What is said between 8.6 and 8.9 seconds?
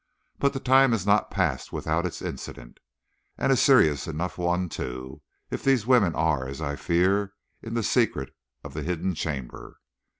of the